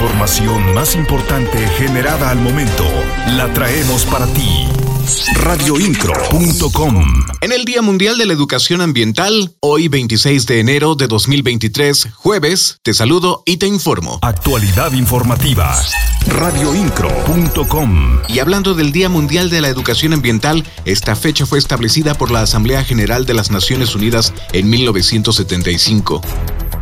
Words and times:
información 0.00 0.72
más 0.72 0.94
importante 0.94 1.58
generada 1.76 2.30
al 2.30 2.38
momento 2.38 2.84
la 3.36 3.52
traemos 3.52 4.06
para 4.06 4.26
ti. 4.28 4.66
Radioincro.com 5.34 7.04
En 7.42 7.52
el 7.52 7.66
Día 7.66 7.82
Mundial 7.82 8.16
de 8.16 8.24
la 8.24 8.32
Educación 8.32 8.80
Ambiental, 8.80 9.54
hoy 9.60 9.88
26 9.88 10.46
de 10.46 10.60
enero 10.60 10.94
de 10.94 11.06
2023, 11.06 12.08
jueves, 12.14 12.78
te 12.82 12.94
saludo 12.94 13.42
y 13.44 13.58
te 13.58 13.66
informo. 13.66 14.18
Actualidad 14.22 14.92
informativa. 14.92 15.78
Radioincro.com 16.28 18.20
Y 18.28 18.38
hablando 18.38 18.72
del 18.72 18.92
Día 18.92 19.10
Mundial 19.10 19.50
de 19.50 19.60
la 19.60 19.68
Educación 19.68 20.14
Ambiental, 20.14 20.64
esta 20.86 21.14
fecha 21.14 21.44
fue 21.44 21.58
establecida 21.58 22.14
por 22.14 22.30
la 22.30 22.40
Asamblea 22.40 22.84
General 22.84 23.26
de 23.26 23.34
las 23.34 23.50
Naciones 23.50 23.94
Unidas 23.94 24.32
en 24.54 24.70
1975. 24.70 26.22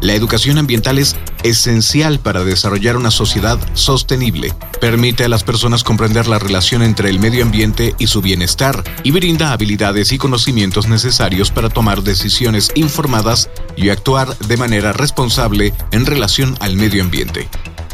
La 0.00 0.14
educación 0.14 0.58
ambiental 0.58 0.98
es 0.98 1.16
esencial 1.42 2.20
para 2.20 2.44
desarrollar 2.44 2.96
una 2.96 3.10
sociedad 3.10 3.58
sostenible. 3.74 4.54
Permite 4.80 5.24
a 5.24 5.28
las 5.28 5.42
personas 5.42 5.82
comprender 5.82 6.28
la 6.28 6.38
relación 6.38 6.82
entre 6.82 7.10
el 7.10 7.18
medio 7.18 7.44
ambiente 7.44 7.96
y 7.98 8.06
su 8.06 8.22
bienestar 8.22 8.84
y 9.02 9.10
brinda 9.10 9.52
habilidades 9.52 10.12
y 10.12 10.18
conocimientos 10.18 10.86
necesarios 10.86 11.50
para 11.50 11.68
tomar 11.68 12.02
decisiones 12.02 12.70
informadas 12.76 13.50
y 13.76 13.88
actuar 13.88 14.38
de 14.38 14.56
manera 14.56 14.92
responsable 14.92 15.74
en 15.90 16.06
relación 16.06 16.56
al 16.60 16.76
medio 16.76 17.02
ambiente. 17.02 17.48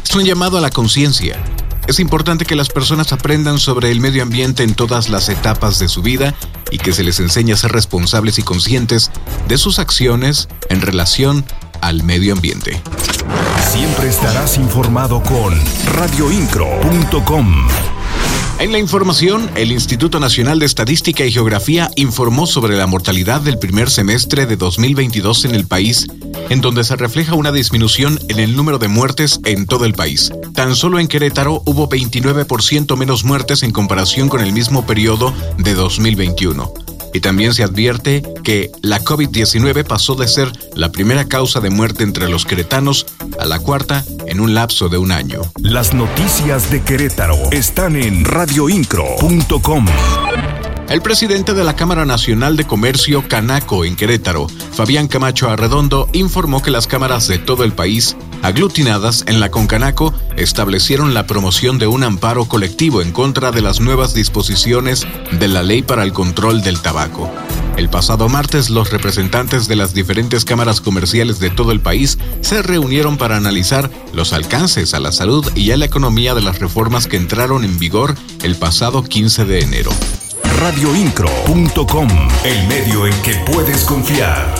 Es 0.07 0.15
un 0.15 0.25
llamado 0.25 0.59
a 0.59 0.61
la 0.61 0.69
conciencia. 0.69 1.41
Es 1.87 1.99
importante 1.99 2.45
que 2.45 2.55
las 2.55 2.69
personas 2.69 3.13
aprendan 3.13 3.59
sobre 3.59 3.91
el 3.91 3.99
medio 3.99 4.23
ambiente 4.23 4.63
en 4.63 4.75
todas 4.75 5.09
las 5.09 5.29
etapas 5.29 5.79
de 5.79 5.87
su 5.87 6.01
vida 6.01 6.35
y 6.71 6.77
que 6.77 6.93
se 6.93 7.03
les 7.03 7.19
enseñe 7.19 7.53
a 7.53 7.57
ser 7.57 7.71
responsables 7.71 8.39
y 8.39 8.43
conscientes 8.43 9.11
de 9.47 9.57
sus 9.57 9.77
acciones 9.77 10.49
en 10.69 10.81
relación 10.81 11.45
al 11.95 12.03
medio 12.03 12.33
ambiente. 12.33 12.81
Siempre 13.71 14.09
estarás 14.09 14.57
informado 14.57 15.23
con 15.23 15.53
radioincro.com. 15.93 17.67
En 18.59 18.71
la 18.71 18.79
información, 18.79 19.49
el 19.55 19.71
Instituto 19.71 20.19
Nacional 20.19 20.59
de 20.59 20.65
Estadística 20.65 21.25
y 21.25 21.31
Geografía 21.31 21.89
informó 21.95 22.47
sobre 22.47 22.75
la 22.75 22.87
mortalidad 22.87 23.39
del 23.39 23.59
primer 23.59 23.89
semestre 23.89 24.45
de 24.45 24.57
2022 24.57 25.45
en 25.45 25.55
el 25.55 25.67
país, 25.67 26.07
en 26.49 26.59
donde 26.59 26.83
se 26.83 26.97
refleja 26.97 27.35
una 27.35 27.53
disminución 27.53 28.19
en 28.27 28.39
el 28.39 28.55
número 28.55 28.77
de 28.77 28.89
muertes 28.89 29.39
en 29.45 29.65
todo 29.65 29.85
el 29.85 29.93
país. 29.93 30.31
Tan 30.53 30.75
solo 30.75 30.99
en 30.99 31.07
Querétaro 31.07 31.63
hubo 31.65 31.87
29% 31.87 32.97
menos 32.97 33.23
muertes 33.23 33.63
en 33.63 33.71
comparación 33.71 34.27
con 34.27 34.41
el 34.41 34.51
mismo 34.51 34.85
periodo 34.85 35.33
de 35.57 35.73
2021. 35.75 36.84
Y 37.15 37.21
también 37.21 37.53
se 37.53 37.63
advierte 37.63 38.21
que 38.43 38.71
la 38.81 38.99
COVID-19 38.99 39.87
pasó 39.87 40.15
de 40.15 40.27
ser 40.27 40.51
la 40.73 40.91
primera 40.91 41.23
causa 41.29 41.61
de 41.61 41.69
muerte 41.69 42.03
entre 42.03 42.27
los 42.27 42.43
queretanos 42.43 43.05
a 43.39 43.45
la 43.45 43.57
cuarta 43.59 44.03
en 44.27 44.41
un 44.41 44.53
lapso 44.53 44.89
de 44.89 44.97
un 44.97 45.13
año. 45.13 45.41
Las 45.61 45.93
noticias 45.93 46.69
de 46.69 46.81
Querétaro 46.81 47.37
están 47.51 47.95
en 47.95 48.25
radioincro.com. 48.25 49.85
El 50.87 51.01
presidente 51.01 51.55
de 51.55 51.63
la 51.63 51.75
Cámara 51.75 52.05
Nacional 52.05 52.55
de 52.57 52.65
Comercio 52.65 53.27
Canaco 53.27 53.85
en 53.85 53.95
Querétaro, 53.95 54.47
Fabián 54.71 55.07
Camacho 55.07 55.49
Arredondo, 55.49 56.07
informó 56.13 56.61
que 56.61 56.69
las 56.69 56.85
cámaras 56.85 57.27
de 57.27 57.39
todo 57.39 57.63
el 57.63 57.73
país, 57.73 58.15
aglutinadas 58.43 59.23
en 59.25 59.39
la 59.39 59.49
Concanaco, 59.49 60.13
establecieron 60.37 61.15
la 61.15 61.25
promoción 61.25 61.79
de 61.79 61.87
un 61.87 62.03
amparo 62.03 62.45
colectivo 62.45 63.01
en 63.01 63.11
contra 63.11 63.51
de 63.51 63.63
las 63.63 63.79
nuevas 63.79 64.13
disposiciones 64.13 65.07
de 65.31 65.47
la 65.47 65.63
Ley 65.63 65.81
para 65.81 66.03
el 66.03 66.13
Control 66.13 66.61
del 66.61 66.79
Tabaco. 66.79 67.31
El 67.77 67.89
pasado 67.89 68.29
martes, 68.29 68.69
los 68.69 68.91
representantes 68.91 69.67
de 69.67 69.75
las 69.75 69.95
diferentes 69.95 70.45
cámaras 70.45 70.81
comerciales 70.81 71.39
de 71.39 71.49
todo 71.49 71.71
el 71.71 71.79
país 71.79 72.19
se 72.41 72.61
reunieron 72.61 73.17
para 73.17 73.37
analizar 73.37 73.89
los 74.13 74.33
alcances 74.33 74.93
a 74.93 74.99
la 74.99 75.11
salud 75.11 75.45
y 75.55 75.71
a 75.71 75.77
la 75.77 75.85
economía 75.85 76.35
de 76.35 76.41
las 76.41 76.59
reformas 76.59 77.07
que 77.07 77.17
entraron 77.17 77.63
en 77.63 77.79
vigor 77.79 78.13
el 78.43 78.55
pasado 78.55 79.03
15 79.03 79.45
de 79.45 79.59
enero 79.61 79.91
radioincro.com, 80.57 82.07
el 82.45 82.67
medio 82.67 83.05
en 83.05 83.21
que 83.21 83.33
puedes 83.45 83.83
confiar. 83.83 84.53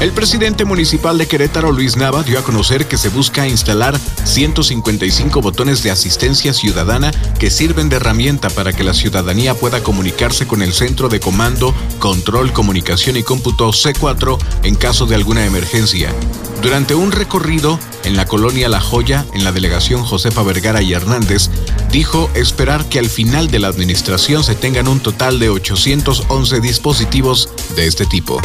El 0.00 0.12
presidente 0.12 0.64
municipal 0.64 1.16
de 1.16 1.26
Querétaro, 1.26 1.72
Luis 1.72 1.96
Nava, 1.96 2.22
dio 2.22 2.38
a 2.38 2.42
conocer 2.42 2.86
que 2.86 2.98
se 2.98 3.08
busca 3.08 3.48
instalar 3.48 3.98
155 4.24 5.40
botones 5.40 5.82
de 5.82 5.90
asistencia 5.90 6.52
ciudadana 6.52 7.10
que 7.38 7.50
sirven 7.50 7.88
de 7.88 7.96
herramienta 7.96 8.50
para 8.50 8.74
que 8.74 8.84
la 8.84 8.92
ciudadanía 8.92 9.54
pueda 9.54 9.82
comunicarse 9.82 10.46
con 10.46 10.60
el 10.60 10.74
Centro 10.74 11.08
de 11.08 11.20
Comando, 11.20 11.74
Control, 11.98 12.52
Comunicación 12.52 13.16
y 13.16 13.22
Cómputo 13.22 13.70
C4 13.70 14.38
en 14.64 14.74
caso 14.74 15.06
de 15.06 15.14
alguna 15.14 15.46
emergencia. 15.46 16.12
Durante 16.60 16.94
un 16.94 17.12
recorrido 17.12 17.78
en 18.04 18.16
la 18.16 18.26
colonia 18.26 18.68
La 18.68 18.80
Joya, 18.80 19.24
en 19.32 19.44
la 19.44 19.52
delegación 19.52 20.02
Josefa 20.02 20.42
Vergara 20.42 20.82
y 20.82 20.92
Hernández, 20.92 21.48
dijo 21.96 22.30
esperar 22.34 22.86
que 22.90 22.98
al 22.98 23.08
final 23.08 23.50
de 23.50 23.58
la 23.58 23.68
administración 23.68 24.44
se 24.44 24.54
tengan 24.54 24.86
un 24.86 25.00
total 25.00 25.38
de 25.38 25.48
811 25.48 26.60
dispositivos 26.60 27.48
de 27.74 27.86
este 27.86 28.04
tipo 28.04 28.38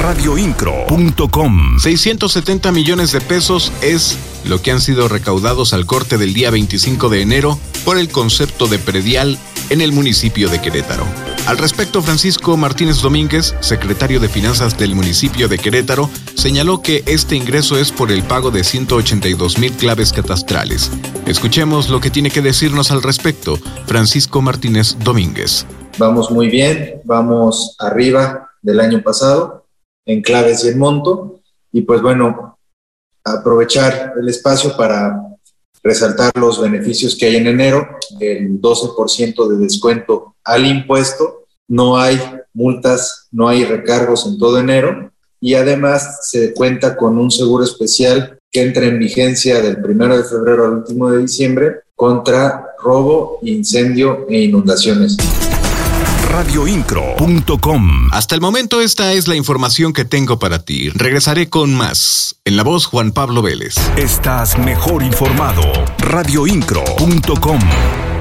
radioincro.com. 0.00 1.78
670 1.78 2.72
millones 2.72 3.12
de 3.12 3.20
pesos 3.20 3.70
es 3.80 4.18
lo 4.44 4.60
que 4.60 4.72
han 4.72 4.80
sido 4.80 5.06
recaudados 5.06 5.72
al 5.72 5.86
corte 5.86 6.18
del 6.18 6.34
día 6.34 6.50
25 6.50 7.10
de 7.10 7.22
enero 7.22 7.60
por 7.84 7.96
el 7.96 8.08
concepto 8.08 8.66
de 8.66 8.80
predial 8.80 9.38
en 9.70 9.80
el 9.80 9.92
municipio 9.92 10.48
de 10.48 10.60
Querétaro. 10.60 11.31
Al 11.46 11.58
respecto, 11.58 12.02
Francisco 12.02 12.56
Martínez 12.56 13.02
Domínguez, 13.02 13.56
secretario 13.60 14.20
de 14.20 14.28
Finanzas 14.28 14.78
del 14.78 14.94
municipio 14.94 15.48
de 15.48 15.58
Querétaro, 15.58 16.08
señaló 16.36 16.82
que 16.82 17.02
este 17.06 17.34
ingreso 17.34 17.76
es 17.78 17.90
por 17.90 18.12
el 18.12 18.22
pago 18.22 18.52
de 18.52 18.62
182 18.62 19.58
mil 19.58 19.72
claves 19.72 20.12
catastrales. 20.12 20.92
Escuchemos 21.26 21.90
lo 21.90 22.00
que 22.00 22.10
tiene 22.10 22.30
que 22.30 22.42
decirnos 22.42 22.92
al 22.92 23.02
respecto 23.02 23.56
Francisco 23.86 24.40
Martínez 24.40 24.96
Domínguez. 25.00 25.66
Vamos 25.98 26.30
muy 26.30 26.48
bien, 26.48 27.00
vamos 27.04 27.74
arriba 27.80 28.50
del 28.62 28.78
año 28.78 29.02
pasado 29.02 29.66
en 30.06 30.22
claves 30.22 30.64
y 30.64 30.68
en 30.68 30.78
monto. 30.78 31.40
Y 31.72 31.82
pues 31.82 32.00
bueno, 32.02 32.56
aprovechar 33.24 34.12
el 34.16 34.28
espacio 34.28 34.76
para 34.76 35.20
resaltar 35.82 36.32
los 36.36 36.60
beneficios 36.60 37.16
que 37.16 37.26
hay 37.26 37.36
en 37.36 37.46
enero, 37.46 37.88
el 38.20 38.60
12% 38.60 39.48
de 39.48 39.56
descuento 39.56 40.36
al 40.44 40.66
impuesto, 40.66 41.46
no 41.68 41.98
hay 41.98 42.20
multas, 42.52 43.28
no 43.32 43.48
hay 43.48 43.64
recargos 43.64 44.26
en 44.26 44.38
todo 44.38 44.58
enero 44.58 45.10
y 45.40 45.54
además 45.54 46.28
se 46.28 46.52
cuenta 46.52 46.96
con 46.96 47.18
un 47.18 47.30
seguro 47.30 47.64
especial 47.64 48.38
que 48.50 48.62
entra 48.62 48.84
en 48.84 48.98
vigencia 48.98 49.60
del 49.60 49.78
1 49.82 50.16
de 50.18 50.24
febrero 50.24 50.66
al 50.66 50.74
último 50.74 51.10
de 51.10 51.18
diciembre 51.18 51.80
contra 51.96 52.66
robo, 52.82 53.38
incendio 53.42 54.26
e 54.28 54.42
inundaciones 54.42 55.16
radioincro.com. 56.30 58.08
Hasta 58.12 58.34
el 58.34 58.40
momento 58.40 58.80
esta 58.80 59.12
es 59.12 59.28
la 59.28 59.36
información 59.36 59.92
que 59.92 60.04
tengo 60.04 60.38
para 60.38 60.60
ti. 60.60 60.90
Regresaré 60.90 61.48
con 61.48 61.74
más. 61.74 62.36
En 62.44 62.56
la 62.56 62.62
voz 62.62 62.86
Juan 62.86 63.12
Pablo 63.12 63.42
Vélez. 63.42 63.74
Estás 63.96 64.58
mejor 64.58 65.02
informado. 65.02 65.62
radioincro.com. 65.98 68.11